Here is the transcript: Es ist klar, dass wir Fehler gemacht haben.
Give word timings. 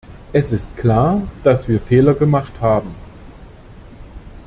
Es 0.33 0.51
ist 0.51 0.75
klar, 0.77 1.21
dass 1.43 1.67
wir 1.67 1.79
Fehler 1.79 2.15
gemacht 2.15 2.53
haben. 2.59 2.95